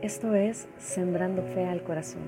[0.00, 2.22] Esto es Sembrando Fe al Corazón.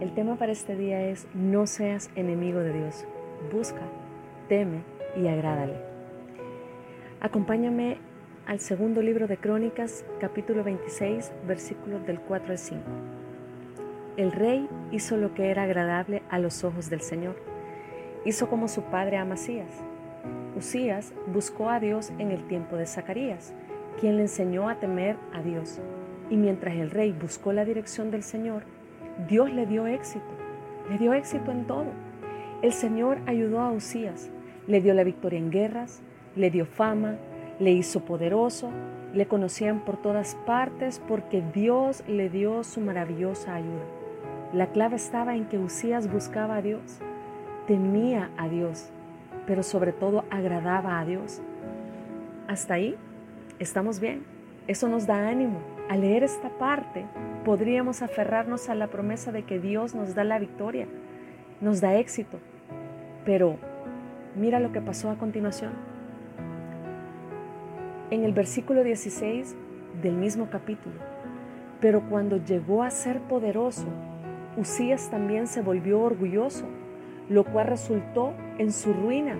[0.00, 3.06] El tema para este día es No seas enemigo de Dios.
[3.52, 3.80] Busca,
[4.48, 4.84] teme
[5.16, 5.74] y agrádale.
[7.20, 7.98] Acompáñame
[8.46, 12.82] al segundo libro de Crónicas, capítulo 26, versículos del 4 al 5.
[14.16, 17.34] El rey hizo lo que era agradable a los ojos del Señor.
[18.24, 19.72] Hizo como su padre Amasías.
[20.56, 23.54] Usías buscó a Dios en el tiempo de Zacarías,
[23.98, 25.80] quien le enseñó a temer a Dios
[26.30, 28.62] y mientras el rey buscó la dirección del Señor,
[29.28, 30.24] Dios le dio éxito,
[30.88, 31.86] le dio éxito en todo.
[32.62, 34.30] El Señor ayudó a Usías,
[34.66, 36.00] le dio la victoria en guerras,
[36.36, 37.16] le dio fama,
[37.58, 38.70] le hizo poderoso,
[39.12, 43.84] le conocían por todas partes porque Dios le dio su maravillosa ayuda.
[44.52, 46.98] La clave estaba en que Usías buscaba a Dios,
[47.66, 48.90] temía a Dios,
[49.46, 51.40] pero sobre todo agradaba a Dios.
[52.46, 52.96] Hasta ahí
[53.58, 54.24] estamos bien.
[54.66, 55.58] Eso nos da ánimo,
[55.90, 57.04] al leer esta parte,
[57.44, 60.86] podríamos aferrarnos a la promesa de que Dios nos da la victoria,
[61.60, 62.38] nos da éxito.
[63.24, 63.56] Pero
[64.36, 65.72] mira lo que pasó a continuación.
[68.12, 69.56] En el versículo 16
[70.00, 70.94] del mismo capítulo,
[71.80, 73.88] pero cuando llegó a ser poderoso,
[74.56, 76.66] Usías también se volvió orgulloso,
[77.28, 79.34] lo cual resultó en su ruina.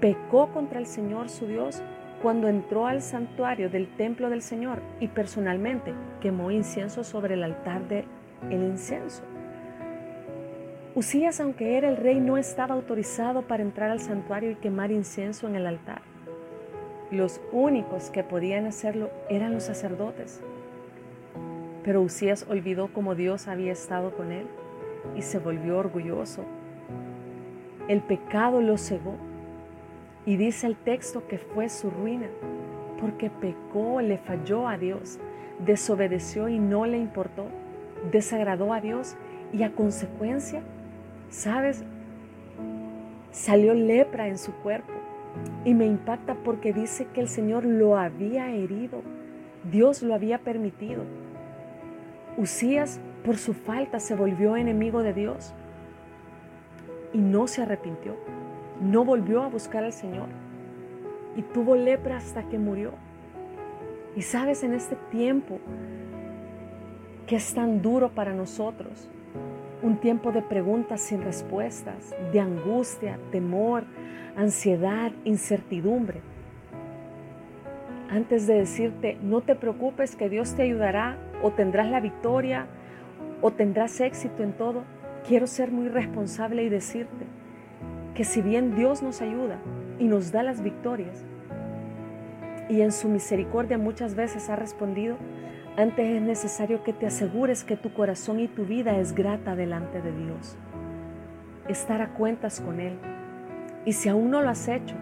[0.00, 1.80] Pecó contra el Señor su Dios
[2.22, 7.86] cuando entró al santuario del templo del Señor y personalmente quemó incienso sobre el altar
[7.88, 8.04] del
[8.50, 9.22] el incienso.
[10.94, 15.46] Usías, aunque era el rey, no estaba autorizado para entrar al santuario y quemar incienso
[15.46, 16.02] en el altar.
[17.10, 20.40] Los únicos que podían hacerlo eran los sacerdotes.
[21.84, 24.46] Pero Usías olvidó cómo Dios había estado con él
[25.16, 26.44] y se volvió orgulloso.
[27.86, 29.14] El pecado lo cegó
[30.28, 32.26] y dice el texto que fue su ruina,
[33.00, 35.18] porque pecó, le falló a Dios,
[35.64, 37.46] desobedeció y no le importó,
[38.12, 39.16] desagradó a Dios
[39.54, 40.60] y a consecuencia,
[41.30, 41.82] ¿sabes?
[43.30, 44.92] Salió lepra en su cuerpo.
[45.64, 49.00] Y me impacta porque dice que el Señor lo había herido,
[49.72, 51.04] Dios lo había permitido.
[52.36, 55.54] Usías por su falta se volvió enemigo de Dios
[57.14, 58.37] y no se arrepintió
[58.80, 60.28] no volvió a buscar al Señor
[61.36, 62.92] y tuvo lepra hasta que murió.
[64.16, 65.58] Y sabes, en este tiempo
[67.26, 69.10] que es tan duro para nosotros,
[69.82, 73.84] un tiempo de preguntas sin respuestas, de angustia, temor,
[74.36, 76.20] ansiedad, incertidumbre.
[78.10, 82.66] Antes de decirte, no te preocupes que Dios te ayudará o tendrás la victoria
[83.42, 84.82] o tendrás éxito en todo,
[85.26, 87.26] quiero ser muy responsable y decirte,
[88.18, 89.60] que si bien Dios nos ayuda
[90.00, 91.24] y nos da las victorias,
[92.68, 95.16] y en su misericordia muchas veces ha respondido,
[95.76, 100.02] antes es necesario que te asegures que tu corazón y tu vida es grata delante
[100.02, 100.56] de Dios.
[101.68, 102.98] Estar a cuentas con Él.
[103.84, 104.96] Y si aún no lo has hecho,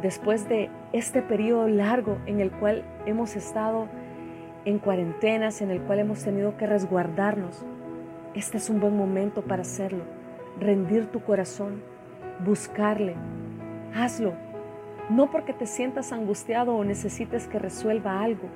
[0.00, 3.88] después de este periodo largo en el cual hemos estado
[4.64, 7.64] en cuarentenas, en el cual hemos tenido que resguardarnos,
[8.34, 10.04] este es un buen momento para hacerlo.
[10.60, 11.82] Rendir tu corazón,
[12.40, 13.14] buscarle.
[13.94, 14.32] Hazlo,
[15.10, 18.48] no porque te sientas angustiado o necesites que resuelva algo,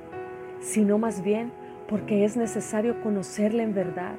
[0.61, 1.53] sino más bien
[1.89, 4.17] porque es necesario conocerle en verdad.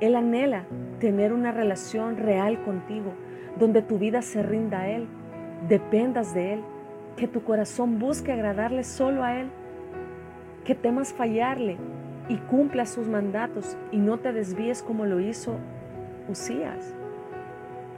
[0.00, 0.64] Él anhela
[0.98, 3.12] tener una relación real contigo,
[3.58, 5.06] donde tu vida se rinda a Él,
[5.68, 6.60] dependas de Él,
[7.16, 9.48] que tu corazón busque agradarle solo a Él,
[10.64, 11.76] que temas fallarle
[12.28, 15.56] y cumpla sus mandatos y no te desvíes como lo hizo
[16.28, 16.94] Usías.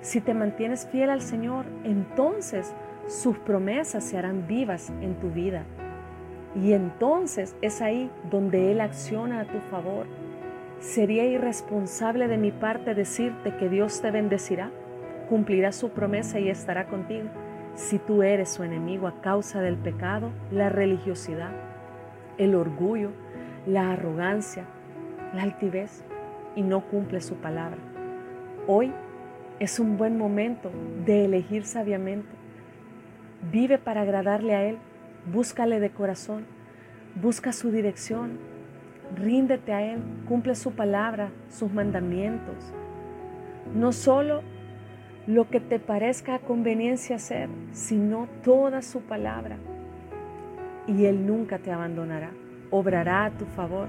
[0.04, 2.74] Si te mantienes fiel al Señor, entonces
[3.06, 5.62] sus promesas se harán vivas en tu vida.
[6.54, 10.04] Y entonces es ahí donde Él acciona a tu favor.
[10.78, 14.70] ¿Sería irresponsable de mi parte decirte que Dios te bendecirá?
[15.30, 17.30] Cumplirá su promesa y estará contigo
[17.74, 21.52] si tú eres su enemigo a causa del pecado, la religiosidad,
[22.36, 23.08] el orgullo,
[23.66, 24.66] la arrogancia,
[25.32, 26.04] la altivez
[26.54, 27.78] y no cumple su palabra.
[28.66, 28.92] Hoy
[29.60, 30.70] es un buen momento
[31.04, 32.28] de elegir sabiamente.
[33.52, 34.78] Vive para agradarle a Él.
[35.32, 36.44] Búscale de corazón.
[37.14, 38.38] Busca su dirección.
[39.16, 40.00] Ríndete a Él.
[40.26, 42.72] Cumple su palabra, sus mandamientos.
[43.74, 44.42] No solo
[45.26, 49.56] lo que te parezca conveniencia hacer, sino toda su palabra.
[50.86, 52.30] Y Él nunca te abandonará.
[52.70, 53.88] Obrará a tu favor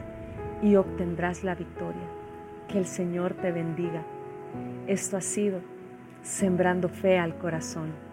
[0.62, 2.08] y obtendrás la victoria.
[2.68, 4.04] Que el Señor te bendiga.
[4.88, 5.62] Esto ha sido
[6.22, 8.05] Sembrando Fe al Corazón.